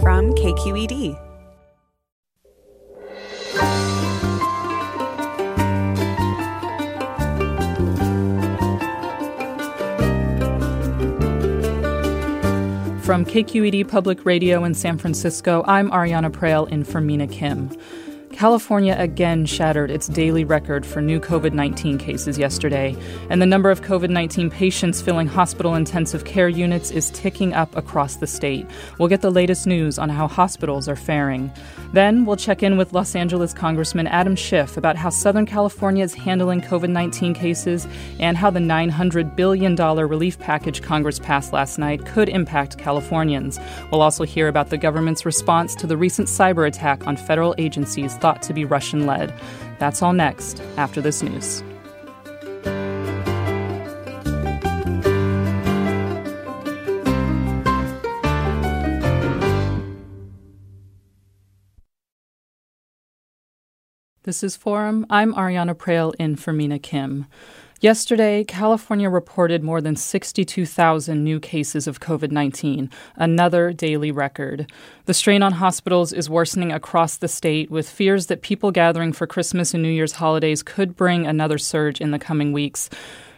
from 0.00 0.32
KQED. 0.34 1.16
From 13.02 13.24
KQED 13.24 13.88
Public 13.88 14.26
Radio 14.26 14.64
in 14.64 14.74
San 14.74 14.98
Francisco, 14.98 15.64
I'm 15.66 15.90
Ariana 15.90 16.30
Proehl 16.30 16.68
in 16.68 16.82
for 16.84 17.00
Mina 17.00 17.28
Kim. 17.28 17.70
California 18.36 18.94
again 18.98 19.46
shattered 19.46 19.90
its 19.90 20.08
daily 20.08 20.44
record 20.44 20.84
for 20.84 21.00
new 21.00 21.18
COVID 21.18 21.54
19 21.54 21.96
cases 21.96 22.36
yesterday, 22.38 22.94
and 23.30 23.40
the 23.40 23.46
number 23.46 23.70
of 23.70 23.80
COVID 23.80 24.10
19 24.10 24.50
patients 24.50 25.00
filling 25.00 25.26
hospital 25.26 25.74
intensive 25.74 26.26
care 26.26 26.50
units 26.50 26.90
is 26.90 27.08
ticking 27.12 27.54
up 27.54 27.74
across 27.74 28.16
the 28.16 28.26
state. 28.26 28.66
We'll 28.98 29.08
get 29.08 29.22
the 29.22 29.30
latest 29.30 29.66
news 29.66 29.98
on 29.98 30.10
how 30.10 30.28
hospitals 30.28 30.86
are 30.86 30.96
faring. 30.96 31.50
Then 31.94 32.26
we'll 32.26 32.36
check 32.36 32.62
in 32.62 32.76
with 32.76 32.92
Los 32.92 33.16
Angeles 33.16 33.54
Congressman 33.54 34.06
Adam 34.06 34.36
Schiff 34.36 34.76
about 34.76 34.96
how 34.96 35.08
Southern 35.08 35.46
California 35.46 36.04
is 36.04 36.12
handling 36.12 36.60
COVID 36.60 36.90
19 36.90 37.32
cases 37.32 37.88
and 38.20 38.36
how 38.36 38.50
the 38.50 38.60
$900 38.60 39.34
billion 39.34 39.76
relief 39.76 40.38
package 40.38 40.82
Congress 40.82 41.18
passed 41.18 41.54
last 41.54 41.78
night 41.78 42.04
could 42.04 42.28
impact 42.28 42.76
Californians. 42.76 43.58
We'll 43.90 44.02
also 44.02 44.24
hear 44.24 44.48
about 44.48 44.68
the 44.68 44.76
government's 44.76 45.24
response 45.24 45.74
to 45.76 45.86
the 45.86 45.96
recent 45.96 46.28
cyber 46.28 46.68
attack 46.68 47.06
on 47.06 47.16
federal 47.16 47.54
agencies 47.56 48.14
thought 48.26 48.42
to 48.42 48.52
be 48.52 48.64
Russian 48.64 49.06
led. 49.06 49.32
That's 49.78 50.02
all 50.02 50.12
next 50.12 50.60
after 50.76 51.00
this 51.00 51.22
news. 51.22 51.62
This 64.24 64.42
is 64.42 64.56
Forum. 64.56 65.06
I'm 65.08 65.32
Ariana 65.34 65.76
Proehl 65.76 66.12
in 66.18 66.34
for 66.34 66.52
Mina 66.52 66.80
Kim. 66.80 67.26
Yesterday, 67.82 68.42
California 68.42 69.10
reported 69.10 69.62
more 69.62 69.82
than 69.82 69.96
62,000 69.96 71.22
new 71.22 71.38
cases 71.38 71.86
of 71.86 72.00
COVID 72.00 72.30
19, 72.30 72.88
another 73.16 73.70
daily 73.74 74.10
record. 74.10 74.72
The 75.04 75.12
strain 75.12 75.42
on 75.42 75.52
hospitals 75.52 76.14
is 76.14 76.30
worsening 76.30 76.72
across 76.72 77.18
the 77.18 77.28
state, 77.28 77.70
with 77.70 77.88
fears 77.88 78.28
that 78.28 78.40
people 78.40 78.70
gathering 78.70 79.12
for 79.12 79.26
Christmas 79.26 79.74
and 79.74 79.82
New 79.82 79.90
Year's 79.90 80.12
holidays 80.12 80.62
could 80.62 80.96
bring 80.96 81.26
another 81.26 81.58
surge 81.58 82.00
in 82.00 82.12
the 82.12 82.18
coming 82.18 82.50
weeks. 82.50 82.88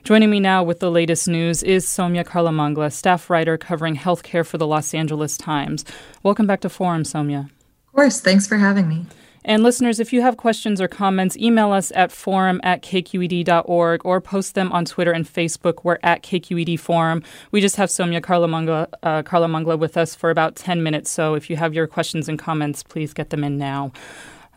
Joining 0.05 0.31
me 0.31 0.39
now 0.39 0.63
with 0.63 0.79
the 0.79 0.91
latest 0.91 1.27
news 1.27 1.65
is 1.65 1.85
Soumya 1.85 2.25
Karlamangla, 2.25 2.93
staff 2.93 3.29
writer 3.29 3.59
covering 3.59 3.97
healthcare 3.97 4.47
for 4.47 4.57
the 4.57 4.69
Los 4.69 4.95
Angeles 4.95 5.37
Times. 5.37 5.85
Welcome 6.23 6.47
back 6.47 6.61
to 6.61 6.69
Forum, 6.69 7.03
Soumya. 7.03 7.47
Of 7.89 7.93
course. 7.93 8.21
Thanks 8.21 8.47
for 8.47 8.57
having 8.57 8.89
me. 8.89 9.07
And 9.49 9.63
listeners, 9.63 9.99
if 9.99 10.13
you 10.13 10.21
have 10.21 10.37
questions 10.37 10.79
or 10.79 10.89
comments, 10.89 11.35
email 11.39 11.73
us 11.73 11.91
at 11.95 12.13
forum 12.13 12.61
at 12.63 12.83
kqed.org 12.83 14.05
or 14.05 14.21
post 14.21 14.55
them 14.55 14.71
on 14.73 14.85
Twitter 14.85 15.11
and 15.11 15.25
Facebook. 15.25 15.85
We're 15.85 15.99
at 16.03 16.23
KQED 16.23 16.79
Forum. 16.79 17.23
We 17.51 17.63
just 17.63 17.77
have 17.77 17.89
Soumya 17.89 18.21
Karlamangla, 18.21 18.89
uh, 19.03 19.77
with 19.79 19.97
us 19.97 20.15
for 20.15 20.29
about 20.29 20.55
10 20.55 20.83
minutes. 20.83 21.11
So 21.11 21.33
if 21.33 21.49
you 21.49 21.57
have 21.57 21.73
your 21.73 21.87
questions 21.87 22.29
and 22.29 22.39
comments, 22.39 22.83
please 22.83 23.15
get 23.15 23.31
them 23.31 23.43
in 23.43 23.57
now. 23.57 23.91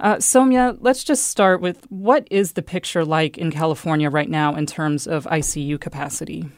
Uh, 0.02 0.16
Soumya, 0.16 0.78
let's 0.82 1.06
just 1.06 1.28
start 1.28 1.62
with 1.62 1.90
what 1.90 2.28
is 2.30 2.52
the 2.54 2.62
picture 2.62 3.06
like 3.06 3.38
in 3.38 3.50
California 3.50 4.10
right 4.10 4.30
now 4.30 4.56
in 4.56 4.66
terms 4.66 5.08
of 5.08 5.24
ICU 5.24 5.80
capacity? 5.80 6.50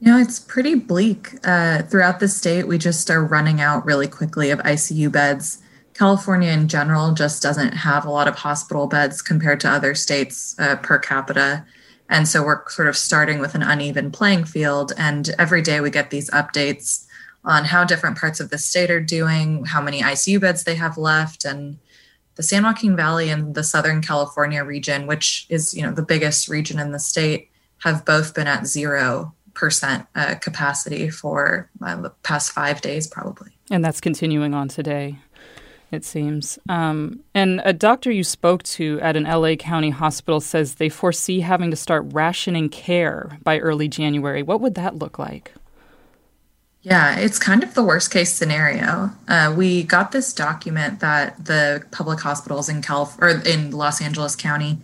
You 0.00 0.12
know, 0.12 0.18
it's 0.18 0.38
pretty 0.38 0.74
bleak. 0.74 1.30
Uh, 1.44 1.80
throughout 1.84 2.20
the 2.20 2.28
state, 2.28 2.68
we 2.68 2.76
just 2.76 3.08
are 3.08 3.24
running 3.24 3.62
out 3.62 3.86
really 3.86 4.06
quickly 4.06 4.50
of 4.50 4.58
ICU 4.58 5.10
beds. 5.10 5.62
California 5.96 6.50
in 6.50 6.68
general 6.68 7.12
just 7.12 7.42
doesn't 7.42 7.72
have 7.72 8.04
a 8.04 8.10
lot 8.10 8.28
of 8.28 8.36
hospital 8.36 8.86
beds 8.86 9.22
compared 9.22 9.60
to 9.60 9.70
other 9.70 9.94
states 9.94 10.54
uh, 10.58 10.76
per 10.76 10.98
capita. 10.98 11.64
And 12.08 12.28
so 12.28 12.44
we're 12.44 12.68
sort 12.68 12.88
of 12.88 12.96
starting 12.96 13.38
with 13.38 13.54
an 13.54 13.62
uneven 13.62 14.10
playing 14.10 14.44
field. 14.44 14.92
And 14.98 15.34
every 15.38 15.62
day 15.62 15.80
we 15.80 15.90
get 15.90 16.10
these 16.10 16.30
updates 16.30 17.06
on 17.44 17.64
how 17.64 17.84
different 17.84 18.18
parts 18.18 18.40
of 18.40 18.50
the 18.50 18.58
state 18.58 18.90
are 18.90 19.00
doing, 19.00 19.64
how 19.64 19.80
many 19.80 20.02
ICU 20.02 20.40
beds 20.40 20.64
they 20.64 20.74
have 20.74 20.98
left. 20.98 21.44
And 21.44 21.78
the 22.34 22.42
San 22.42 22.64
Joaquin 22.64 22.94
Valley 22.94 23.30
and 23.30 23.54
the 23.54 23.64
Southern 23.64 24.02
California 24.02 24.62
region, 24.62 25.06
which 25.06 25.46
is 25.48 25.72
you 25.72 25.82
know 25.82 25.92
the 25.92 26.02
biggest 26.02 26.48
region 26.48 26.78
in 26.78 26.92
the 26.92 26.98
state, 26.98 27.50
have 27.78 28.04
both 28.04 28.34
been 28.34 28.46
at 28.46 28.66
zero 28.66 29.34
percent 29.54 30.06
uh, 30.14 30.34
capacity 30.34 31.08
for 31.08 31.70
uh, 31.82 31.96
the 31.96 32.10
past 32.22 32.52
five 32.52 32.82
days, 32.82 33.06
probably. 33.06 33.56
And 33.70 33.84
that's 33.84 34.00
continuing 34.00 34.52
on 34.52 34.68
today 34.68 35.18
it 35.90 36.04
seems. 36.04 36.58
Um, 36.68 37.20
and 37.34 37.60
a 37.64 37.72
doctor 37.72 38.10
you 38.10 38.24
spoke 38.24 38.62
to 38.64 38.98
at 39.00 39.16
an 39.16 39.24
LA 39.24 39.54
County 39.54 39.90
hospital 39.90 40.40
says 40.40 40.74
they 40.74 40.88
foresee 40.88 41.40
having 41.40 41.70
to 41.70 41.76
start 41.76 42.04
rationing 42.12 42.68
care 42.68 43.38
by 43.42 43.58
early 43.58 43.88
January. 43.88 44.42
What 44.42 44.60
would 44.60 44.74
that 44.74 44.96
look 44.96 45.18
like? 45.18 45.52
Yeah, 46.82 47.16
it's 47.18 47.38
kind 47.38 47.64
of 47.64 47.74
the 47.74 47.82
worst 47.82 48.12
case 48.12 48.32
scenario. 48.32 49.10
Uh, 49.26 49.52
we 49.56 49.82
got 49.82 50.12
this 50.12 50.32
document 50.32 51.00
that 51.00 51.44
the 51.44 51.84
public 51.90 52.20
hospitals 52.20 52.68
in 52.68 52.80
Calif- 52.80 53.18
or 53.20 53.28
in 53.28 53.72
Los 53.72 54.00
Angeles 54.00 54.36
County 54.36 54.78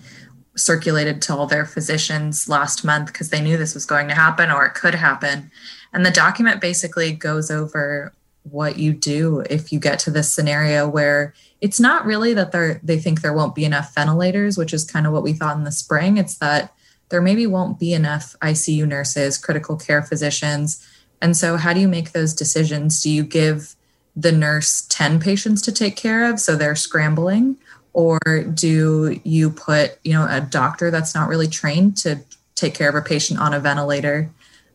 circulated 0.56 1.22
to 1.22 1.34
all 1.34 1.46
their 1.46 1.64
physicians 1.64 2.48
last 2.48 2.84
month 2.84 3.06
because 3.06 3.30
they 3.30 3.40
knew 3.40 3.56
this 3.56 3.74
was 3.74 3.86
going 3.86 4.08
to 4.08 4.14
happen 4.14 4.50
or 4.50 4.66
it 4.66 4.74
could 4.74 4.96
happen. 4.96 5.50
And 5.92 6.04
the 6.04 6.10
document 6.10 6.60
basically 6.60 7.12
goes 7.12 7.50
over 7.50 8.12
what 8.44 8.78
you 8.78 8.92
do 8.92 9.40
if 9.48 9.72
you 9.72 9.78
get 9.78 9.98
to 10.00 10.10
this 10.10 10.32
scenario 10.32 10.88
where 10.88 11.34
it's 11.60 11.78
not 11.78 12.04
really 12.04 12.34
that 12.34 12.52
they 12.52 12.80
they 12.82 12.98
think 12.98 13.20
there 13.20 13.32
won't 13.32 13.54
be 13.54 13.64
enough 13.64 13.94
ventilators, 13.94 14.58
which 14.58 14.74
is 14.74 14.84
kind 14.84 15.06
of 15.06 15.12
what 15.12 15.22
we 15.22 15.32
thought 15.32 15.56
in 15.56 15.64
the 15.64 15.72
spring. 15.72 16.16
It's 16.18 16.38
that 16.38 16.74
there 17.08 17.22
maybe 17.22 17.46
won't 17.46 17.78
be 17.78 17.92
enough 17.92 18.34
ICU 18.42 18.86
nurses, 18.86 19.38
critical 19.38 19.76
care 19.76 20.02
physicians. 20.02 20.86
And 21.20 21.36
so 21.36 21.56
how 21.56 21.72
do 21.72 21.80
you 21.80 21.88
make 21.88 22.12
those 22.12 22.34
decisions? 22.34 23.02
Do 23.02 23.10
you 23.10 23.22
give 23.22 23.76
the 24.16 24.32
nurse 24.32 24.86
10 24.88 25.20
patients 25.20 25.62
to 25.62 25.72
take 25.72 25.96
care 25.96 26.28
of 26.28 26.40
so 26.40 26.56
they're 26.56 26.74
scrambling 26.74 27.56
or 27.92 28.18
do 28.54 29.20
you 29.22 29.50
put, 29.50 29.98
you 30.02 30.12
know, 30.12 30.26
a 30.28 30.40
doctor 30.40 30.90
that's 30.90 31.14
not 31.14 31.28
really 31.28 31.48
trained 31.48 31.96
to 31.98 32.20
take 32.54 32.74
care 32.74 32.88
of 32.88 32.94
a 32.94 33.02
patient 33.02 33.38
on 33.38 33.52
a 33.52 33.60
ventilator 33.60 34.30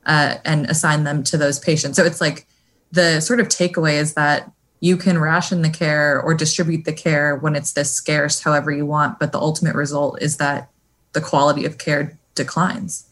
uh, 0.06 0.36
and 0.46 0.70
assign 0.70 1.04
them 1.04 1.24
to 1.24 1.38
those 1.38 1.60
patients? 1.60 1.98
So 1.98 2.06
it's 2.06 2.22
like 2.22 2.46
the 2.92 3.20
sort 3.20 3.40
of 3.40 3.48
takeaway 3.48 3.94
is 3.94 4.14
that 4.14 4.52
you 4.80 4.96
can 4.96 5.18
ration 5.18 5.64
the 5.64 5.70
care 5.70 6.22
or 6.22 6.34
distribute 6.34 6.86
the 6.86 6.94
care 6.94 7.36
when 7.36 7.56
it's 7.56 7.74
this 7.74 7.92
scarce 7.92 8.42
however 8.42 8.72
you 8.72 8.86
want 8.86 9.18
but 9.20 9.32
the 9.32 9.40
ultimate 9.40 9.76
result 9.76 10.22
is 10.22 10.38
that 10.38 10.70
the 11.14 11.22
quality 11.22 11.66
of 11.66 11.80
care 11.80 12.18
declines. 12.36 13.08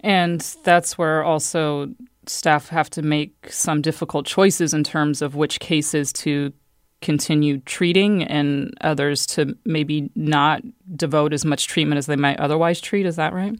And 0.00 0.40
that's 0.62 0.98
where 0.98 1.24
also 1.24 1.94
staff 2.26 2.68
have 2.68 2.90
to 2.90 3.02
make 3.02 3.50
some 3.50 3.80
difficult 3.80 4.26
choices 4.26 4.74
in 4.74 4.84
terms 4.84 5.22
of 5.22 5.34
which 5.34 5.58
cases 5.58 6.12
to 6.12 6.52
continue 7.00 7.58
treating 7.60 8.22
and 8.24 8.74
others 8.80 9.26
to 9.26 9.56
maybe 9.64 10.10
not 10.14 10.62
devote 10.94 11.32
as 11.32 11.44
much 11.44 11.66
treatment 11.66 11.98
as 11.98 12.06
they 12.06 12.16
might 12.16 12.38
otherwise 12.38 12.80
treat. 12.80 13.06
Is 13.06 13.16
that 13.16 13.32
right 13.32 13.58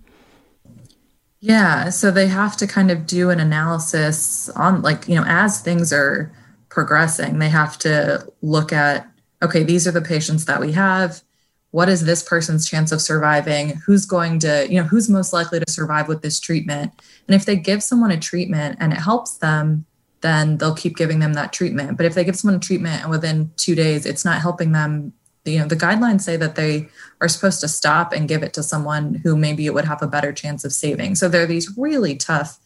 yeah, 1.46 1.90
so 1.90 2.10
they 2.10 2.26
have 2.26 2.56
to 2.56 2.66
kind 2.66 2.90
of 2.90 3.06
do 3.06 3.30
an 3.30 3.38
analysis 3.38 4.48
on, 4.50 4.82
like, 4.82 5.06
you 5.06 5.14
know, 5.14 5.22
as 5.28 5.60
things 5.60 5.92
are 5.92 6.32
progressing, 6.70 7.38
they 7.38 7.48
have 7.48 7.78
to 7.78 8.26
look 8.42 8.72
at, 8.72 9.08
okay, 9.44 9.62
these 9.62 9.86
are 9.86 9.92
the 9.92 10.02
patients 10.02 10.46
that 10.46 10.60
we 10.60 10.72
have. 10.72 11.22
What 11.70 11.88
is 11.88 12.04
this 12.04 12.20
person's 12.20 12.68
chance 12.68 12.90
of 12.90 13.00
surviving? 13.00 13.76
Who's 13.86 14.06
going 14.06 14.40
to, 14.40 14.66
you 14.68 14.80
know, 14.80 14.88
who's 14.88 15.08
most 15.08 15.32
likely 15.32 15.60
to 15.60 15.70
survive 15.70 16.08
with 16.08 16.20
this 16.20 16.40
treatment? 16.40 16.90
And 17.28 17.36
if 17.36 17.44
they 17.44 17.54
give 17.54 17.80
someone 17.80 18.10
a 18.10 18.18
treatment 18.18 18.78
and 18.80 18.92
it 18.92 18.98
helps 18.98 19.36
them, 19.36 19.84
then 20.22 20.56
they'll 20.56 20.74
keep 20.74 20.96
giving 20.96 21.20
them 21.20 21.34
that 21.34 21.52
treatment. 21.52 21.96
But 21.96 22.06
if 22.06 22.14
they 22.14 22.24
give 22.24 22.34
someone 22.34 22.56
a 22.56 22.60
treatment 22.60 23.02
and 23.02 23.10
within 23.10 23.52
two 23.56 23.76
days 23.76 24.04
it's 24.04 24.24
not 24.24 24.40
helping 24.40 24.72
them, 24.72 25.12
you 25.52 25.58
know, 25.58 25.66
the 25.66 25.76
guidelines 25.76 26.22
say 26.22 26.36
that 26.36 26.56
they 26.56 26.88
are 27.20 27.28
supposed 27.28 27.60
to 27.60 27.68
stop 27.68 28.12
and 28.12 28.28
give 28.28 28.42
it 28.42 28.52
to 28.54 28.62
someone 28.62 29.14
who 29.14 29.36
maybe 29.36 29.66
it 29.66 29.74
would 29.74 29.84
have 29.84 30.02
a 30.02 30.06
better 30.06 30.32
chance 30.32 30.64
of 30.64 30.72
saving. 30.72 31.14
So 31.14 31.28
there 31.28 31.42
are 31.42 31.46
these 31.46 31.76
really 31.76 32.16
tough 32.16 32.58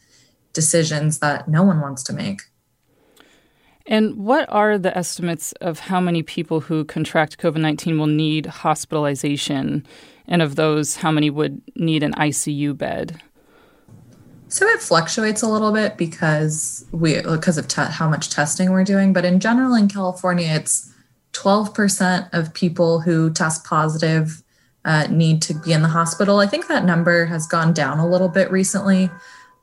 decisions 0.53 1.19
that 1.19 1.47
no 1.47 1.63
one 1.63 1.81
wants 1.81 2.03
to 2.03 2.13
make. 2.13 2.41
And 3.85 4.15
what 4.15 4.45
are 4.49 4.77
the 4.77 4.95
estimates 4.97 5.53
of 5.53 5.79
how 5.79 5.99
many 5.99 6.23
people 6.23 6.61
who 6.61 6.85
contract 6.85 7.37
COVID 7.39 7.57
19 7.57 7.97
will 7.97 8.07
need 8.07 8.45
hospitalization? 8.45 9.85
And 10.27 10.41
of 10.41 10.55
those, 10.55 10.97
how 10.97 11.11
many 11.11 11.29
would 11.29 11.61
need 11.75 12.03
an 12.03 12.13
ICU 12.13 12.77
bed? 12.77 13.21
So 14.47 14.67
it 14.67 14.81
fluctuates 14.81 15.41
a 15.41 15.47
little 15.47 15.71
bit 15.71 15.97
because 15.97 16.85
we 16.91 17.21
because 17.21 17.57
of 17.57 17.67
te- 17.67 17.83
how 17.83 18.09
much 18.09 18.29
testing 18.29 18.71
we're 18.71 18.83
doing, 18.83 19.13
but 19.13 19.23
in 19.23 19.39
general 19.39 19.75
in 19.75 19.87
California 19.87 20.49
it's 20.49 20.90
12% 21.33 22.29
of 22.33 22.53
people 22.53 22.99
who 23.01 23.31
test 23.31 23.63
positive 23.63 24.43
uh, 24.83 25.07
need 25.09 25.41
to 25.43 25.53
be 25.53 25.73
in 25.73 25.81
the 25.81 25.87
hospital. 25.87 26.39
I 26.39 26.47
think 26.47 26.67
that 26.67 26.85
number 26.85 27.25
has 27.25 27.47
gone 27.47 27.73
down 27.73 27.99
a 27.99 28.07
little 28.07 28.29
bit 28.29 28.51
recently 28.51 29.09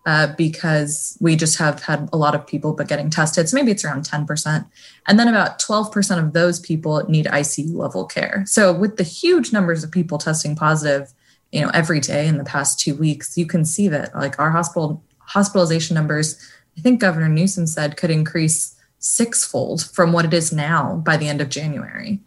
uh, 0.06 0.32
because 0.38 1.18
we 1.20 1.36
just 1.36 1.58
have 1.58 1.82
had 1.82 2.08
a 2.12 2.16
lot 2.16 2.34
of 2.34 2.46
people 2.46 2.72
but 2.72 2.88
getting 2.88 3.10
tested. 3.10 3.48
So 3.48 3.54
maybe 3.54 3.72
it's 3.72 3.84
around 3.84 4.04
10%. 4.04 4.66
And 5.06 5.18
then 5.18 5.28
about 5.28 5.58
12% 5.60 6.18
of 6.18 6.32
those 6.32 6.60
people 6.60 7.04
need 7.08 7.26
ICU 7.26 7.74
level 7.74 8.06
care. 8.06 8.44
So 8.46 8.72
with 8.72 8.96
the 8.96 9.02
huge 9.02 9.52
numbers 9.52 9.84
of 9.84 9.90
people 9.90 10.16
testing 10.16 10.56
positive, 10.56 11.12
you 11.52 11.60
know, 11.60 11.70
every 11.74 12.00
day 12.00 12.26
in 12.26 12.38
the 12.38 12.44
past 12.44 12.80
two 12.80 12.94
weeks, 12.94 13.36
you 13.36 13.46
can 13.46 13.64
see 13.64 13.88
that 13.88 14.14
like 14.14 14.38
our 14.38 14.50
hospital 14.50 15.02
hospitalization 15.20 15.94
numbers, 15.94 16.38
I 16.78 16.80
think 16.80 17.00
Governor 17.00 17.28
Newsom 17.28 17.66
said 17.66 17.96
could 17.96 18.10
increase 18.10 18.74
sixfold 18.98 19.84
from 19.84 20.12
what 20.12 20.24
it 20.24 20.34
is 20.34 20.52
now 20.52 20.96
by 21.04 21.16
the 21.16 21.28
end 21.28 21.40
of 21.40 21.48
January. 21.48 22.20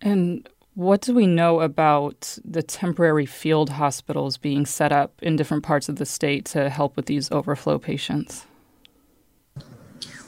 And 0.00 0.48
what 0.74 1.00
do 1.00 1.12
we 1.12 1.26
know 1.26 1.60
about 1.60 2.38
the 2.44 2.62
temporary 2.62 3.26
field 3.26 3.70
hospitals 3.70 4.36
being 4.36 4.64
set 4.64 4.92
up 4.92 5.12
in 5.20 5.34
different 5.34 5.64
parts 5.64 5.88
of 5.88 5.96
the 5.96 6.06
state 6.06 6.44
to 6.46 6.70
help 6.70 6.96
with 6.96 7.06
these 7.06 7.30
overflow 7.32 7.78
patients? 7.78 8.46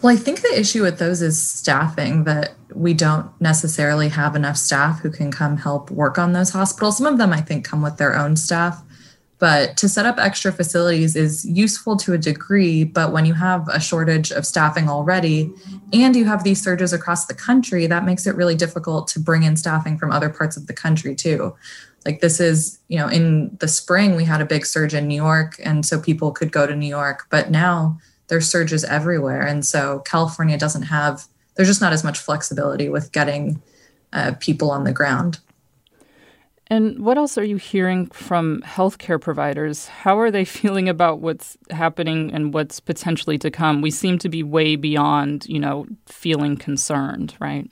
Well, 0.03 0.13
I 0.13 0.17
think 0.17 0.41
the 0.41 0.59
issue 0.59 0.83
with 0.83 0.99
those 0.99 1.21
is 1.21 1.41
staffing, 1.41 2.25
that 2.25 2.55
we 2.75 2.95
don't 2.95 3.31
necessarily 3.41 4.09
have 4.09 4.35
enough 4.35 4.57
staff 4.57 5.01
who 5.01 5.11
can 5.11 5.31
come 5.31 5.59
help 5.59 5.91
work 5.91 6.19
on 6.19 6.33
those 6.33 6.51
hospitals. 6.51 6.97
Some 6.97 7.07
of 7.07 7.19
them, 7.19 7.33
I 7.33 7.43
think, 7.43 7.65
come 7.65 7.83
with 7.83 7.99
their 7.99 8.17
own 8.17 8.37
staff. 8.37 8.83
But 9.41 9.79
to 9.79 9.89
set 9.89 10.05
up 10.05 10.19
extra 10.19 10.53
facilities 10.53 11.17
is 11.17 11.47
useful 11.47 11.97
to 11.97 12.13
a 12.13 12.19
degree. 12.19 12.85
But 12.85 13.11
when 13.11 13.25
you 13.25 13.33
have 13.33 13.67
a 13.69 13.81
shortage 13.81 14.31
of 14.31 14.47
staffing 14.47 14.89
already 14.89 15.51
and 15.95 16.15
you 16.15 16.27
have 16.27 16.45
these 16.45 16.63
surges 16.63 16.93
across 16.93 17.25
the 17.25 17.35
country, 17.35 17.87
that 17.87 18.05
makes 18.05 18.27
it 18.27 18.37
really 18.37 18.55
difficult 18.55 19.09
to 19.09 19.19
bring 19.19 19.43
in 19.43 19.57
staffing 19.57 19.97
from 19.97 20.13
other 20.13 20.29
parts 20.29 20.59
of 20.59 20.67
the 20.67 20.75
country 20.75 21.15
too. 21.17 21.57
Like 22.05 22.21
this 22.21 22.39
is, 22.39 22.79
you 22.89 22.99
know, 22.99 23.09
in 23.09 23.57
the 23.61 23.69
spring, 23.69 24.15
we 24.15 24.25
had 24.25 24.43
a 24.43 24.47
big 24.47 24.67
surge 24.67 24.93
in 24.93 25.09
New 25.09 25.17
York. 25.17 25.57
And 25.65 25.87
so 25.87 25.99
people 25.99 26.33
could 26.33 26.53
go 26.53 26.67
to 26.67 26.77
New 26.77 26.87
York. 26.87 27.27
But 27.31 27.51
now 27.51 27.99
there's 28.29 28.51
surges 28.51 28.85
everywhere. 28.85 29.41
And 29.41 29.65
so 29.65 30.01
California 30.01 30.59
doesn't 30.59 30.83
have, 30.83 31.27
there's 31.55 31.69
just 31.69 31.81
not 31.81 31.95
as 31.95 32.05
much 32.05 32.19
flexibility 32.19 32.91
with 32.91 33.11
getting 33.13 33.63
uh, 34.13 34.33
people 34.39 34.71
on 34.71 34.85
the 34.85 34.93
ground. 34.93 35.41
And 36.71 37.05
what 37.05 37.19
else 37.19 37.37
are 37.37 37.45
you 37.45 37.57
hearing 37.57 38.07
from 38.07 38.63
healthcare 38.65 39.21
providers? 39.21 39.89
How 39.89 40.19
are 40.21 40.31
they 40.31 40.45
feeling 40.61 40.89
about 40.89 41.19
what's 41.21 41.59
happening 41.71 42.33
and 42.33 42.55
what's 42.55 42.79
potentially 42.79 43.37
to 43.39 43.51
come? 43.51 43.83
We 43.83 43.91
seem 43.91 44.19
to 44.21 44.29
be 44.29 44.43
way 44.45 44.77
beyond, 44.77 45.47
you 45.47 45.59
know, 45.59 45.87
feeling 46.07 46.57
concerned, 46.57 47.35
right? 47.41 47.69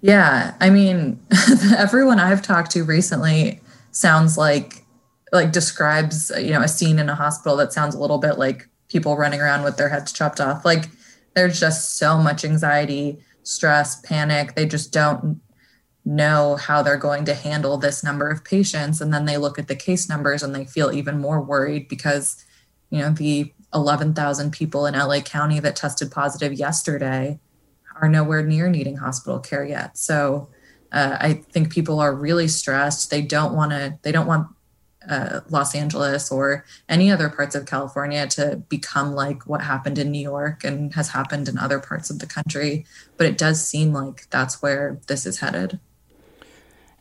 Yeah, 0.00 0.54
I 0.60 0.70
mean, 0.70 1.20
everyone 1.76 2.18
I've 2.18 2.42
talked 2.42 2.70
to 2.72 2.84
recently 2.84 3.60
sounds 3.90 4.38
like 4.38 4.84
like 5.32 5.50
describes, 5.50 6.30
you 6.36 6.50
know, 6.50 6.60
a 6.60 6.68
scene 6.68 6.98
in 6.98 7.08
a 7.08 7.14
hospital 7.14 7.56
that 7.56 7.72
sounds 7.72 7.94
a 7.94 7.98
little 7.98 8.18
bit 8.18 8.38
like 8.38 8.68
people 8.88 9.16
running 9.16 9.40
around 9.40 9.64
with 9.64 9.78
their 9.78 9.88
heads 9.88 10.12
chopped 10.12 10.40
off. 10.40 10.64
Like 10.64 10.90
there's 11.34 11.58
just 11.58 11.96
so 11.96 12.18
much 12.18 12.44
anxiety, 12.44 13.18
stress, 13.42 13.98
panic. 14.02 14.54
They 14.54 14.66
just 14.66 14.92
don't 14.92 15.40
know 16.04 16.56
how 16.56 16.82
they're 16.82 16.96
going 16.96 17.24
to 17.24 17.34
handle 17.34 17.76
this 17.78 18.02
number 18.02 18.28
of 18.28 18.44
patients 18.44 19.00
and 19.00 19.14
then 19.14 19.24
they 19.24 19.36
look 19.36 19.58
at 19.58 19.68
the 19.68 19.76
case 19.76 20.08
numbers 20.08 20.42
and 20.42 20.54
they 20.54 20.64
feel 20.64 20.92
even 20.92 21.20
more 21.20 21.40
worried 21.40 21.88
because 21.88 22.44
you 22.90 22.98
know 22.98 23.10
the 23.10 23.52
11,000 23.72 24.50
people 24.52 24.84
in 24.86 24.94
LA 24.94 25.20
County 25.20 25.60
that 25.60 25.76
tested 25.76 26.10
positive 26.10 26.52
yesterday 26.52 27.38
are 28.00 28.08
nowhere 28.08 28.42
near 28.42 28.68
needing 28.68 28.96
hospital 28.96 29.38
care 29.38 29.64
yet 29.64 29.96
so 29.96 30.48
uh, 30.90 31.16
I 31.20 31.34
think 31.34 31.72
people 31.72 32.00
are 32.00 32.14
really 32.14 32.48
stressed 32.48 33.10
they 33.10 33.22
don't 33.22 33.54
want 33.54 33.70
to 33.70 33.98
they 34.02 34.10
don't 34.10 34.26
want 34.26 34.48
uh, 35.08 35.40
Los 35.50 35.74
Angeles 35.74 36.30
or 36.30 36.64
any 36.88 37.10
other 37.10 37.28
parts 37.28 37.54
of 37.54 37.66
California 37.66 38.26
to 38.28 38.56
become 38.68 39.14
like 39.14 39.46
what 39.46 39.62
happened 39.62 39.98
in 39.98 40.10
New 40.10 40.20
York 40.20 40.64
and 40.64 40.94
has 40.94 41.08
happened 41.10 41.48
in 41.48 41.58
other 41.58 41.80
parts 41.80 42.10
of 42.10 42.20
the 42.20 42.26
country. 42.26 42.86
But 43.16 43.26
it 43.26 43.38
does 43.38 43.66
seem 43.66 43.92
like 43.92 44.28
that's 44.30 44.62
where 44.62 45.00
this 45.08 45.26
is 45.26 45.40
headed. 45.40 45.80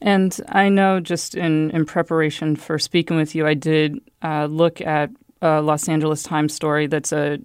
And 0.02 0.36
I 0.50 0.70
know 0.70 1.00
just 1.00 1.36
in, 1.36 1.70
in 1.72 1.86
preparation 1.86 2.56
for 2.56 2.80
speaking 2.80 3.18
with 3.18 3.36
you, 3.36 3.46
I 3.46 3.54
did 3.54 4.00
uh, 4.24 4.46
look 4.46 4.82
at 4.82 5.12
a 5.42 5.62
Los 5.62 5.88
Angeles 5.88 6.24
Times 6.24 6.54
story 6.54 6.88
that's 6.88 7.12
a, 7.12 7.40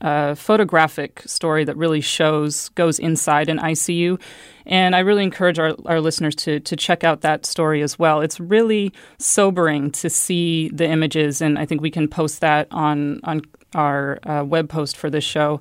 a, 0.00 0.34
photographic 0.34 1.22
story 1.26 1.64
that 1.64 1.76
really 1.76 2.00
shows, 2.00 2.68
goes 2.70 2.98
inside 2.98 3.48
an 3.48 3.58
ICU. 3.58 4.20
And 4.66 4.94
I 4.96 5.00
really 5.00 5.22
encourage 5.22 5.58
our, 5.58 5.74
our 5.86 6.00
listeners 6.00 6.34
to, 6.36 6.60
to 6.60 6.76
check 6.76 7.04
out 7.04 7.20
that 7.20 7.46
story 7.46 7.82
as 7.82 7.98
well. 7.98 8.20
It's 8.20 8.40
really 8.40 8.92
sobering 9.18 9.90
to 9.92 10.10
see 10.10 10.68
the 10.70 10.88
images, 10.88 11.40
and 11.40 11.58
I 11.58 11.66
think 11.66 11.80
we 11.80 11.90
can 11.90 12.08
post 12.08 12.40
that 12.40 12.68
on, 12.70 13.20
on 13.24 13.42
our 13.74 14.18
uh, 14.24 14.44
web 14.44 14.68
post 14.68 14.96
for 14.96 15.10
this 15.10 15.24
show 15.24 15.60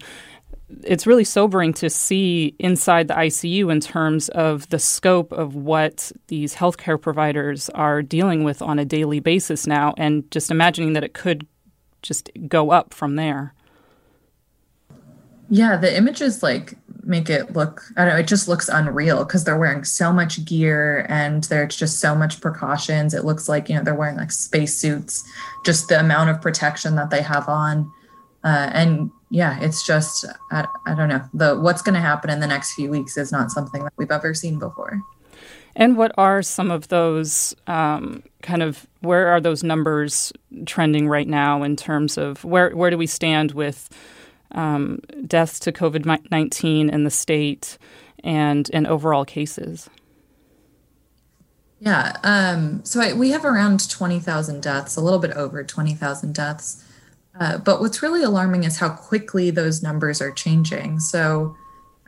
it's 0.84 1.08
really 1.08 1.24
sobering 1.24 1.74
to 1.74 1.90
see 1.90 2.56
inside 2.60 3.08
the 3.08 3.14
ICU 3.14 3.72
in 3.72 3.80
terms 3.80 4.30
of 4.30 4.70
the 4.70 4.80
scope 4.80 5.32
of 5.32 5.56
what 5.56 6.12
these 6.28 6.56
healthcare 6.56 7.02
providers 7.02 7.70
are 7.70 8.02
dealing 8.02 8.44
with 8.44 8.62
on 8.62 8.80
a 8.80 8.86
daily 8.86 9.20
basis 9.20 9.66
now, 9.68 9.94
and 9.98 10.30
just 10.32 10.52
imagining 10.52 10.94
that 10.94 11.04
it 11.04 11.14
could 11.14 11.48
just 12.02 12.30
go 12.48 12.72
up 12.72 12.94
from 12.94 13.16
there. 13.16 13.54
Yeah, 15.50 15.78
the 15.78 15.96
images 15.96 16.44
like 16.44 16.76
make 17.04 17.30
it 17.30 17.54
look 17.54 17.82
I 17.98 18.06
don't 18.06 18.14
know, 18.14 18.20
it 18.20 18.28
just 18.28 18.48
looks 18.48 18.70
unreal 18.70 19.26
because 19.26 19.44
they're 19.44 19.58
wearing 19.58 19.84
so 19.84 20.14
much 20.14 20.46
gear 20.46 21.08
and 21.10 21.44
there's 21.46 21.76
just 21.76 22.00
so 22.00 22.14
much 22.14 22.40
precautions. 22.40 23.16
It 23.16 23.26
looks 23.26 23.50
like, 23.50 23.68
you 23.68 23.76
know, 23.76 23.84
they're 23.84 23.96
wearing 23.96 24.18
like 24.18 24.32
space 24.32 24.78
suits, 24.78 25.24
just 25.66 25.88
the 25.88 26.00
amount 26.00 26.30
of 26.30 26.40
protection 26.40 26.96
that 26.96 27.10
they 27.10 27.24
have 27.24 27.50
on. 27.50 27.92
Uh, 28.44 28.70
and 28.74 29.12
yeah, 29.30 29.60
it's 29.62 29.86
just 29.86 30.26
I, 30.52 30.68
I 30.86 30.96
don't 30.96 31.10
know 31.10 31.24
the 31.34 31.56
what's 31.56 31.82
going 31.82 31.96
to 31.96 32.02
happen 32.02 32.30
in 32.30 32.40
the 32.40 32.48
next 32.48 32.74
few 32.74 32.90
weeks 32.90 33.18
is 33.18 33.32
not 33.32 33.52
something 33.52 33.84
that 33.84 33.94
we've 33.98 34.12
ever 34.12 34.34
seen 34.34 34.60
before. 34.60 35.02
And 35.76 35.96
what 35.96 36.12
are 36.18 36.42
some 36.42 36.72
of 36.72 36.88
those 36.88 37.56
um, 37.68 38.24
kind 38.42 38.64
of 38.64 38.88
where 39.02 39.28
are 39.28 39.40
those 39.40 39.64
numbers 39.64 40.34
trending 40.66 41.08
right 41.08 41.28
now 41.28 41.64
in 41.64 41.76
terms 41.76 42.18
of 42.18 42.44
where 42.44 42.76
where 42.76 42.90
do 42.90 42.98
we 42.98 43.08
stand 43.08 43.52
with 43.52 43.90
um, 44.52 45.00
deaths 45.28 45.60
to 45.60 45.72
COVID 45.72 46.30
nineteen 46.32 46.90
in 46.90 47.04
the 47.04 47.12
state 47.12 47.78
and 48.24 48.70
and 48.74 48.88
overall 48.88 49.26
cases? 49.26 49.90
Yeah, 51.82 52.18
um, 52.24 52.84
so 52.84 53.00
I, 53.00 53.14
we 53.14 53.30
have 53.30 53.46
around 53.46 53.90
twenty 53.90 54.20
thousand 54.20 54.62
deaths, 54.62 54.96
a 54.96 55.02
little 55.02 55.20
bit 55.20 55.32
over 55.32 55.64
twenty 55.64 55.94
thousand 55.94 56.34
deaths. 56.34 56.84
Uh, 57.40 57.58
but 57.58 57.80
what's 57.80 58.02
really 58.02 58.24
alarming 58.24 58.66
is 58.66 58.78
how 58.78 58.90
quickly 58.90 59.50
those 59.50 59.82
numbers 59.82 60.22
are 60.22 60.32
changing. 60.32 61.00
So, 61.00 61.56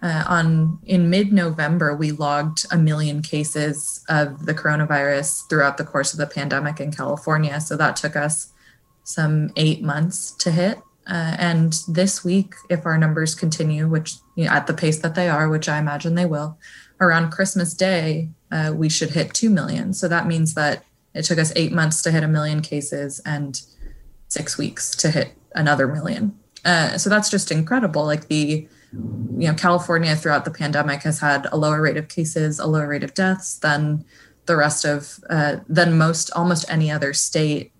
uh, 0.02 0.24
on 0.28 0.80
in 0.86 1.10
mid-November, 1.10 1.96
we 1.96 2.12
logged 2.12 2.66
a 2.72 2.78
million 2.78 3.22
cases 3.22 4.04
of 4.10 4.46
the 4.46 4.54
coronavirus 4.54 5.48
throughout 5.48 5.78
the 5.78 5.86
course 5.86 6.12
of 6.12 6.18
the 6.18 6.26
pandemic 6.26 6.80
in 6.80 6.92
California. 6.92 7.62
So 7.62 7.78
that 7.78 7.96
took 7.96 8.16
us 8.16 8.52
some 9.04 9.52
eight 9.56 9.84
months 9.84 10.32
to 10.40 10.52
hit. 10.52 10.80
Uh, 11.08 11.36
and 11.38 11.76
this 11.88 12.24
week, 12.24 12.54
if 12.70 12.86
our 12.86 12.98
numbers 12.98 13.36
continue, 13.36 13.88
which 13.88 14.16
you 14.36 14.46
know, 14.46 14.52
at 14.52 14.68
the 14.68 14.74
pace 14.74 15.00
that 15.00 15.16
they 15.16 15.30
are, 15.30 15.50
which 15.50 15.70
I 15.70 15.78
imagine 15.78 16.16
they 16.16 16.26
will, 16.26 16.58
around 17.00 17.32
Christmas 17.32 17.74
Day, 17.74 18.30
uh, 18.52 18.74
we 18.76 18.90
should 18.90 19.12
hit 19.12 19.34
two 19.34 19.50
million. 19.50 19.94
So 19.94 20.08
that 20.08 20.28
means 20.28 20.56
that 20.56 20.84
it 21.14 21.24
took 21.24 21.40
us 21.40 21.54
eight 21.56 21.72
months 21.72 22.02
to 22.04 22.12
hit 22.12 22.24
a 22.24 22.28
million 22.28 22.62
cases 22.62 23.22
and 23.26 23.62
six 24.32 24.58
weeks 24.58 24.92
to 24.92 25.12
hit 25.12 25.34
another 25.54 25.88
million. 25.88 26.34
Uh, 26.64 26.98
so 26.98 27.10
that's 27.10 27.30
just 27.30 27.52
incredible. 27.52 28.06
Like 28.06 28.30
the, 28.30 28.66
you 28.94 29.48
know, 29.48 29.54
California 29.54 30.16
throughout 30.16 30.46
the 30.46 30.52
pandemic 30.52 31.04
has 31.04 31.20
had 31.20 31.48
a 31.52 31.58
lower 31.58 31.82
rate 31.82 31.98
of 31.98 32.08
cases, 32.08 32.58
a 32.58 32.66
lower 32.66 32.88
rate 32.88 33.04
of 33.04 33.14
deaths 33.14 33.58
than 33.58 34.06
the 34.46 34.56
rest 34.56 34.86
of, 34.86 35.20
uh, 35.30 35.58
than 35.68 35.98
most, 35.98 36.32
almost 36.32 36.66
any 36.70 36.90
other 36.90 37.14
state. 37.14 37.74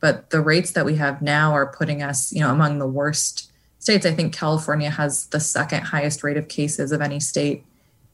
But 0.00 0.30
the 0.30 0.40
rates 0.40 0.72
that 0.72 0.84
we 0.84 0.94
have 0.96 1.22
now 1.22 1.52
are 1.52 1.66
putting 1.66 2.02
us, 2.02 2.32
you 2.32 2.40
know, 2.40 2.52
among 2.52 2.78
the 2.78 2.86
worst 2.86 3.50
states. 3.80 4.06
I 4.06 4.12
think 4.12 4.32
California 4.32 4.90
has 4.90 5.26
the 5.26 5.40
second 5.40 5.82
highest 5.82 6.22
rate 6.22 6.36
of 6.36 6.46
cases 6.46 6.92
of 6.92 7.00
any 7.00 7.18
state 7.18 7.64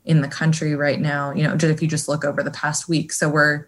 in 0.04 0.22
the 0.22 0.28
country 0.28 0.74
right 0.74 1.00
now. 1.00 1.32
You 1.32 1.42
know, 1.42 1.56
if 1.60 1.82
you 1.82 1.88
just 1.88 2.08
look 2.08 2.24
over 2.24 2.42
the 2.42 2.50
past 2.50 2.88
week, 2.88 3.12
so 3.12 3.28
we're 3.28 3.66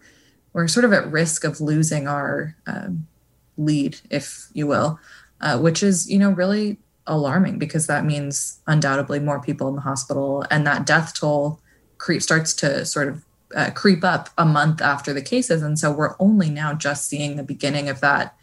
we're 0.53 0.67
sort 0.67 0.85
of 0.85 0.93
at 0.93 1.11
risk 1.11 1.43
of 1.43 1.59
losing 1.59 2.07
our 2.07 2.55
um, 2.65 3.07
lead, 3.57 3.99
if 4.09 4.47
you 4.53 4.67
will, 4.67 4.99
uh, 5.41 5.57
which 5.59 5.83
is, 5.83 6.09
you 6.09 6.19
know, 6.19 6.31
really 6.31 6.77
alarming 7.07 7.59
because 7.59 7.87
that 7.87 8.03
means 8.03 8.59
undoubtedly 8.67 9.19
more 9.19 9.39
people 9.39 9.67
in 9.67 9.75
the 9.75 9.81
hospital 9.81 10.43
and 10.49 10.65
that 10.65 10.85
death 10.85 11.13
toll 11.13 11.59
creep 11.97 12.21
starts 12.21 12.53
to 12.53 12.83
sort 12.85 13.07
of 13.07 13.23
uh, 13.55 13.69
creep 13.71 14.03
up 14.03 14.29
a 14.37 14.45
month 14.45 14.81
after 14.81 15.13
the 15.13 15.21
cases. 15.21 15.61
And 15.61 15.77
so 15.77 15.91
we're 15.91 16.15
only 16.19 16.49
now 16.49 16.73
just 16.73 17.07
seeing 17.07 17.35
the 17.35 17.43
beginning 17.43 17.89
of 17.89 18.01
that, 18.01 18.35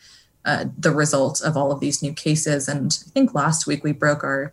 uh, 0.44 0.66
the 0.78 0.92
result 0.92 1.42
of 1.42 1.56
all 1.56 1.72
of 1.72 1.80
these 1.80 2.02
new 2.02 2.12
cases. 2.12 2.68
And 2.68 2.96
I 3.06 3.10
think 3.10 3.34
last 3.34 3.66
week 3.66 3.82
we 3.82 3.92
broke 3.92 4.22
our 4.24 4.52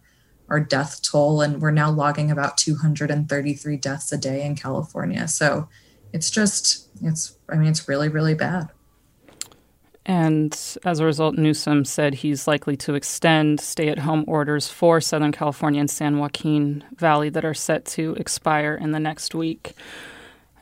our 0.49 0.59
death 0.59 1.01
toll, 1.01 1.41
and 1.41 1.61
we're 1.61 1.71
now 1.71 1.91
logging 1.91 2.31
about 2.31 2.57
233 2.57 3.77
deaths 3.77 4.11
a 4.11 4.17
day 4.17 4.43
in 4.43 4.55
California. 4.55 5.27
So 5.27 5.69
it's 6.11 6.31
just, 6.31 6.89
it's, 7.03 7.37
I 7.49 7.55
mean, 7.55 7.69
it's 7.69 7.87
really, 7.87 8.09
really 8.09 8.33
bad. 8.33 8.69
And 10.09 10.59
as 10.85 10.99
a 10.99 11.05
result, 11.05 11.37
Newsom 11.37 11.85
said 11.85 12.15
he's 12.15 12.47
likely 12.47 12.75
to 12.77 12.95
extend 12.95 13.61
stay 13.61 13.89
at 13.89 13.99
home 13.99 14.25
orders 14.27 14.67
for 14.67 14.99
Southern 14.99 15.31
California 15.31 15.79
and 15.79 15.89
San 15.89 16.17
Joaquin 16.17 16.83
Valley 16.95 17.29
that 17.29 17.45
are 17.45 17.53
set 17.53 17.85
to 17.85 18.15
expire 18.15 18.73
in 18.73 18.91
the 18.91 18.99
next 18.99 19.35
week. 19.35 19.75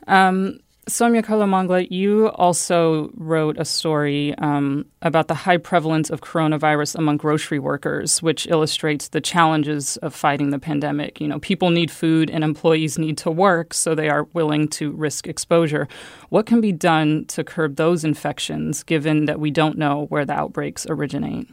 Um, 0.06 0.60
Soumya 0.88 1.22
Karlamangla, 1.22 1.86
you 1.90 2.28
also 2.30 3.10
wrote 3.14 3.58
a 3.58 3.64
story 3.66 4.34
um, 4.38 4.86
about 5.02 5.28
the 5.28 5.34
high 5.34 5.58
prevalence 5.58 6.08
of 6.08 6.22
coronavirus 6.22 6.96
among 6.96 7.18
grocery 7.18 7.58
workers, 7.58 8.22
which 8.22 8.46
illustrates 8.46 9.08
the 9.08 9.20
challenges 9.20 9.98
of 9.98 10.14
fighting 10.14 10.48
the 10.48 10.58
pandemic. 10.58 11.20
You 11.20 11.28
know, 11.28 11.40
people 11.40 11.68
need 11.68 11.90
food 11.90 12.30
and 12.30 12.42
employees 12.42 12.96
need 12.96 13.18
to 13.18 13.30
work, 13.30 13.74
so 13.74 13.94
they 13.94 14.08
are 14.08 14.24
willing 14.32 14.66
to 14.68 14.92
risk 14.92 15.26
exposure. 15.26 15.88
What 16.30 16.46
can 16.46 16.62
be 16.62 16.72
done 16.72 17.26
to 17.26 17.44
curb 17.44 17.76
those 17.76 18.02
infections, 18.02 18.82
given 18.82 19.26
that 19.26 19.38
we 19.38 19.50
don't 19.50 19.76
know 19.76 20.06
where 20.06 20.24
the 20.24 20.32
outbreaks 20.32 20.86
originate? 20.88 21.48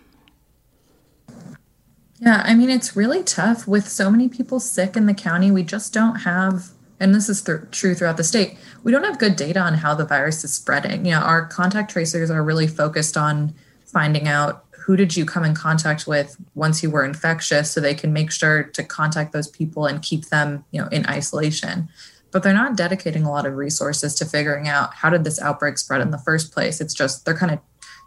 Yeah, 2.20 2.42
I 2.46 2.56
mean, 2.56 2.70
it's 2.70 2.96
really 2.96 3.22
tough 3.22 3.68
with 3.68 3.90
so 3.90 4.10
many 4.10 4.30
people 4.30 4.62
sick 4.62 4.96
in 4.96 5.08
the 5.08 5.14
county. 5.14 5.52
We 5.52 5.64
just 5.64 5.94
don't 5.94 6.22
have 6.22 6.72
and 7.00 7.14
this 7.14 7.30
is 7.30 7.42
th- 7.42 7.60
true 7.72 7.94
throughout 7.94 8.18
the 8.18 8.24
state, 8.24 8.58
we 8.84 8.92
don't 8.92 9.04
have 9.04 9.20
good 9.20 9.36
data 9.36 9.60
on 9.60 9.76
how 9.76 9.96
the 9.96 10.06
virus 10.06 10.44
is 10.44 10.54
spreading. 10.54 11.06
You 11.06 11.12
know, 11.12 11.20
our 11.20 11.46
contact 11.48 11.92
tracers 11.92 12.32
are 12.32 12.44
really 12.44 12.68
focused 12.68 13.18
on 13.18 13.54
finding 13.86 14.28
out 14.28 14.66
who 14.86 14.96
did 14.96 15.18
you 15.18 15.26
come 15.26 15.44
in 15.44 15.56
contact 15.56 16.06
with 16.06 16.38
once 16.54 16.84
you 16.84 16.92
were 16.92 17.04
infectious 17.04 17.72
so 17.72 17.82
they 17.82 17.96
can 17.96 18.14
make 18.14 18.32
sure 18.32 18.64
to 18.64 18.84
contact 18.84 19.34
those 19.34 19.48
people 19.48 19.88
and 19.88 20.04
keep 20.04 20.26
them, 20.26 20.64
you 20.72 20.80
know, 20.80 20.88
in 20.90 21.06
isolation. 21.08 21.90
But 22.32 22.44
they're 22.44 22.54
not 22.54 22.78
dedicating 22.78 23.24
a 23.24 23.32
lot 23.32 23.48
of 23.48 23.56
resources 23.56 24.14
to 24.16 24.26
figuring 24.26 24.68
out 24.68 24.94
how 24.94 25.10
did 25.10 25.24
this 25.24 25.42
outbreak 25.42 25.80
spread 25.80 26.02
in 26.02 26.12
the 26.12 26.20
first 26.20 26.54
place. 26.54 26.80
It's 26.80 26.94
just 26.94 27.26
they're 27.26 27.38
kind 27.38 27.52
of 27.52 27.60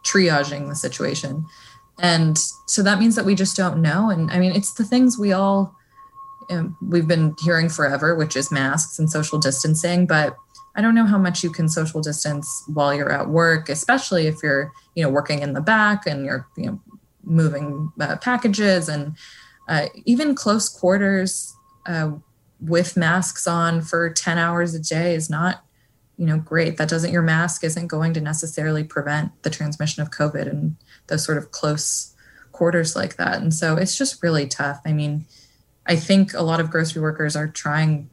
triaging 0.06 0.68
the 0.68 0.76
situation. 0.76 1.44
And 1.98 2.38
so 2.66 2.82
that 2.84 3.00
means 3.00 3.16
that 3.16 3.24
we 3.24 3.34
just 3.34 3.56
don't 3.56 3.82
know. 3.82 4.10
And 4.10 4.30
I 4.30 4.38
mean, 4.38 4.52
it's 4.52 4.74
the 4.74 4.84
things 4.84 5.18
we 5.18 5.32
all 5.32 5.74
we've 6.82 7.08
been 7.08 7.34
hearing 7.42 7.68
forever, 7.68 8.14
which 8.14 8.36
is 8.36 8.50
masks 8.50 8.98
and 8.98 9.10
social 9.10 9.38
distancing. 9.38 10.06
But 10.06 10.36
I 10.74 10.80
don't 10.80 10.94
know 10.94 11.06
how 11.06 11.18
much 11.18 11.42
you 11.42 11.50
can 11.50 11.68
social 11.68 12.00
distance 12.00 12.64
while 12.72 12.94
you're 12.94 13.12
at 13.12 13.28
work, 13.28 13.68
especially 13.68 14.26
if 14.26 14.36
you're, 14.42 14.72
you 14.94 15.02
know, 15.02 15.10
working 15.10 15.40
in 15.40 15.52
the 15.52 15.60
back 15.60 16.06
and 16.06 16.24
you're, 16.24 16.46
you 16.56 16.66
know, 16.66 16.80
moving 17.24 17.92
uh, 18.00 18.16
packages 18.16 18.88
and 18.88 19.16
uh, 19.68 19.86
even 20.04 20.34
close 20.34 20.68
quarters 20.68 21.54
uh, 21.86 22.12
with 22.60 22.96
masks 22.96 23.46
on 23.46 23.80
for 23.80 24.10
10 24.10 24.38
hours 24.38 24.74
a 24.74 24.80
day 24.80 25.14
is 25.14 25.28
not, 25.28 25.64
you 26.16 26.26
know, 26.26 26.38
great. 26.38 26.76
That 26.76 26.88
doesn't, 26.88 27.12
your 27.12 27.22
mask 27.22 27.64
isn't 27.64 27.88
going 27.88 28.14
to 28.14 28.20
necessarily 28.20 28.84
prevent 28.84 29.42
the 29.42 29.50
transmission 29.50 30.02
of 30.02 30.10
COVID 30.10 30.48
and 30.48 30.76
those 31.08 31.24
sort 31.24 31.38
of 31.38 31.50
close 31.50 32.14
quarters 32.52 32.96
like 32.96 33.16
that. 33.16 33.40
And 33.40 33.52
so 33.52 33.76
it's 33.76 33.96
just 33.96 34.22
really 34.22 34.46
tough. 34.46 34.80
I 34.84 34.92
mean, 34.92 35.26
I 35.88 35.96
think 35.96 36.34
a 36.34 36.42
lot 36.42 36.60
of 36.60 36.70
grocery 36.70 37.00
workers 37.00 37.34
are 37.34 37.48
trying 37.48 38.10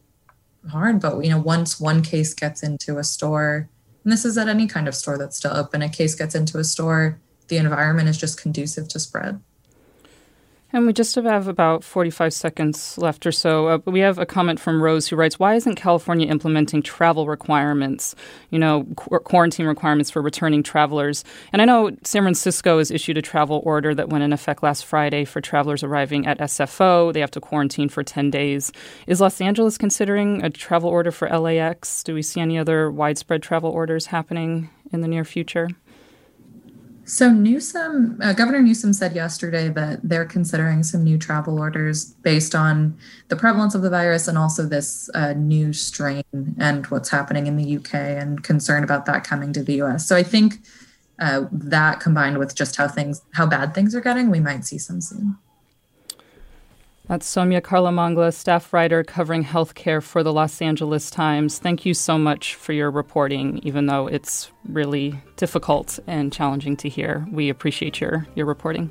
hard, 0.71 1.01
but 1.01 1.23
you 1.23 1.29
know, 1.29 1.39
once 1.39 1.79
one 1.79 2.01
case 2.01 2.33
gets 2.33 2.63
into 2.63 2.97
a 2.97 3.03
store, 3.03 3.69
and 4.03 4.13
this 4.13 4.23
is 4.23 4.37
at 4.37 4.47
any 4.47 4.65
kind 4.65 4.87
of 4.87 4.95
store 4.95 5.17
that's 5.17 5.37
still 5.37 5.55
open, 5.55 5.81
a 5.81 5.89
case 5.89 6.15
gets 6.15 6.35
into 6.35 6.57
a 6.57 6.63
store, 6.63 7.19
the 7.49 7.57
environment 7.57 8.07
is 8.07 8.17
just 8.17 8.41
conducive 8.41 8.87
to 8.87 8.99
spread. 8.99 9.41
And 10.75 10.85
we 10.85 10.91
just 10.91 11.15
have 11.15 11.47
about 11.47 11.85
45 11.85 12.33
seconds 12.33 12.97
left 12.97 13.25
or 13.25 13.31
so. 13.31 13.67
Uh, 13.67 13.77
we 13.85 14.01
have 14.01 14.17
a 14.17 14.25
comment 14.25 14.59
from 14.59 14.83
Rose 14.83 15.07
who 15.07 15.15
writes, 15.15 15.39
Why 15.39 15.55
isn't 15.55 15.75
California 15.75 16.27
implementing 16.27 16.81
travel 16.81 17.27
requirements, 17.27 18.13
you 18.49 18.59
know, 18.59 18.85
qu- 18.97 19.19
quarantine 19.19 19.67
requirements 19.67 20.11
for 20.11 20.21
returning 20.21 20.63
travelers? 20.63 21.23
And 21.53 21.61
I 21.61 21.65
know 21.65 21.95
San 22.03 22.23
Francisco 22.23 22.79
has 22.79 22.91
issued 22.91 23.17
a 23.17 23.21
travel 23.21 23.61
order 23.63 23.95
that 23.95 24.09
went 24.09 24.25
in 24.25 24.33
effect 24.33 24.63
last 24.63 24.83
Friday 24.83 25.23
for 25.23 25.39
travelers 25.39 25.81
arriving 25.81 26.27
at 26.27 26.39
SFO. 26.39 27.13
They 27.13 27.21
have 27.21 27.31
to 27.31 27.39
quarantine 27.39 27.87
for 27.87 28.03
10 28.03 28.29
days. 28.29 28.73
Is 29.07 29.21
Los 29.21 29.39
Angeles 29.39 29.77
considering 29.77 30.43
a 30.43 30.49
travel 30.49 30.89
order 30.89 31.11
for 31.11 31.29
LAX? 31.29 32.03
Do 32.03 32.13
we 32.13 32.21
see 32.21 32.41
any 32.41 32.57
other 32.57 32.91
widespread 32.91 33.41
travel 33.41 33.71
orders 33.71 34.07
happening 34.07 34.69
in 34.91 34.99
the 34.99 35.07
near 35.07 35.23
future? 35.23 35.69
So 37.07 37.31
Newsom, 37.31 38.19
uh, 38.21 38.33
Governor 38.33 38.63
Newsom 38.63 38.91
said 38.91 39.15
yesterday 39.15 39.69
that 39.69 39.99
they're 40.01 40.25
considering 40.25 40.81
some 40.81 41.03
new 41.03 41.19
travel 41.19 41.59
orders 41.59 42.05
based 42.05 42.55
on 42.55 42.97
the 43.27 43.35
prevalence 43.35 43.75
of 43.75 43.83
the 43.83 43.91
virus 43.91 44.27
and 44.27 44.39
also 44.39 44.65
this 44.65 45.07
uh, 45.13 45.33
new 45.33 45.71
strain 45.71 46.23
and 46.57 46.87
what's 46.87 47.09
happening 47.09 47.45
in 47.45 47.57
the 47.57 47.77
UK 47.77 47.93
and 47.93 48.43
concern 48.43 48.83
about 48.83 49.05
that 49.05 49.23
coming 49.23 49.53
to 49.53 49.63
the 49.63 49.83
US. 49.83 50.07
So 50.07 50.15
I 50.15 50.23
think 50.23 50.55
uh, 51.19 51.45
that 51.51 51.99
combined 51.99 52.39
with 52.39 52.55
just 52.55 52.75
how 52.75 52.87
things, 52.87 53.21
how 53.33 53.45
bad 53.45 53.75
things 53.75 53.93
are 53.93 54.01
getting, 54.01 54.31
we 54.31 54.39
might 54.39 54.65
see 54.65 54.79
some 54.79 54.99
soon. 54.99 55.37
That's 57.07 57.31
Soumya 57.31 57.61
Karlamangla, 57.61 58.33
staff 58.33 58.73
writer 58.73 59.03
covering 59.03 59.43
healthcare 59.43 60.01
for 60.01 60.23
the 60.23 60.33
Los 60.33 60.59
Angeles 60.59 61.11
Times. 61.11 61.59
Thank 61.59 61.85
you 61.85 61.93
so 61.93 62.17
much 62.17 62.55
for 62.55 62.73
your 62.73 62.89
reporting, 62.89 63.59
even 63.61 63.85
though 63.85 64.07
it's 64.07 64.51
really 64.67 65.21
difficult 65.35 65.99
and 66.07 66.33
challenging 66.33 66.75
to 66.77 66.89
hear. 66.89 67.27
We 67.31 67.49
appreciate 67.49 68.01
your, 68.01 68.25
your 68.33 68.47
reporting. 68.47 68.89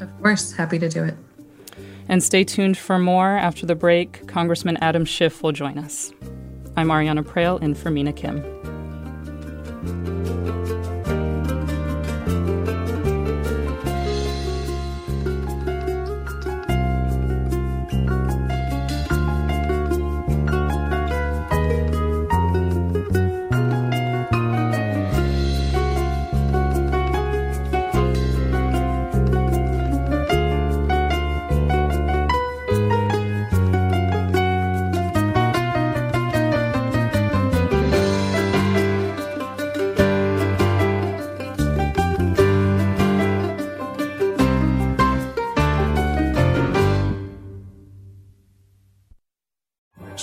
Of 0.00 0.10
course, 0.20 0.52
happy 0.52 0.78
to 0.78 0.90
do 0.90 1.04
it. 1.04 1.14
And 2.08 2.22
stay 2.22 2.44
tuned 2.44 2.76
for 2.76 2.98
more 2.98 3.30
after 3.30 3.64
the 3.64 3.74
break. 3.74 4.26
Congressman 4.26 4.76
Adam 4.82 5.06
Schiff 5.06 5.42
will 5.42 5.52
join 5.52 5.78
us. 5.78 6.12
I'm 6.76 6.88
Ariana 6.88 7.22
Proehl 7.24 7.62
in 7.62 7.74
for 7.74 7.90
Mina 7.90 8.12
Kim. 8.12 8.42